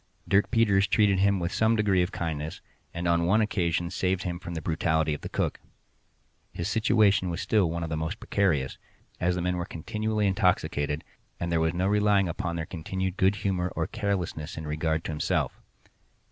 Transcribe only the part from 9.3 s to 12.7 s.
the men were continually intoxicated, and there was no relying upon their